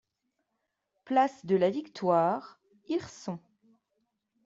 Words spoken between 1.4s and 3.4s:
de la Victoire, Hirson